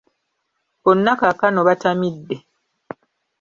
Bonna 0.83 1.11
kaakano 1.19 1.59
batamidde. 1.67 2.35